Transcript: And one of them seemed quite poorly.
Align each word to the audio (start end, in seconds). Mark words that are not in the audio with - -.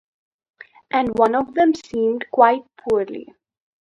And 0.89 1.09
one 1.19 1.35
of 1.35 1.53
them 1.53 1.75
seemed 1.75 2.25
quite 2.31 2.63
poorly. 2.75 3.27